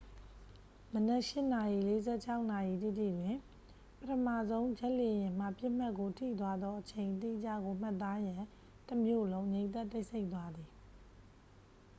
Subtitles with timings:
[0.93, 1.51] မနက် 8:46
[2.51, 3.39] နာရီတိတိတွင်
[3.99, 8.41] ပထမဆုံးဂျက်လေယာဉ်မှ ပစ်မှတ်ကို ထိသွားသော အချိန်အတိကျကို မှတ်သားရန်
[8.87, 10.69] တမြို့လုံး ငြိမ်သက်တိတ်ဆိတ်သွားသည်